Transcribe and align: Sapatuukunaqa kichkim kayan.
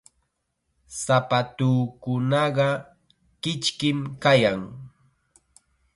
Sapatuukunaqa 1.01 2.67
kichkim 3.41 3.99
kayan. 4.23 4.61